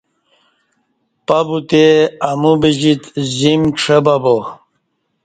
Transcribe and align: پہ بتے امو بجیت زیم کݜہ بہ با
پہ 1.25 1.39
بتے 1.47 1.85
امو 2.29 2.51
بجیت 2.61 3.03
زیم 3.35 3.61
کݜہ 3.77 3.97
بہ 4.05 4.15
با 4.23 4.35